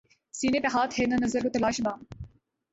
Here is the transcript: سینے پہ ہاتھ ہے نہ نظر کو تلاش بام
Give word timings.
سینے 0.33 0.59
پہ 0.59 0.67
ہاتھ 0.73 0.99
ہے 0.99 1.05
نہ 1.05 1.15
نظر 1.23 1.41
کو 1.43 1.49
تلاش 1.49 1.81
بام 1.81 1.99